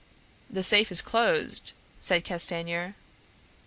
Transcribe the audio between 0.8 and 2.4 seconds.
is closed," said